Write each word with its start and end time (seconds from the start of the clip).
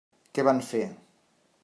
Què 0.37 0.45
van 0.47 0.63
fer? 0.69 0.81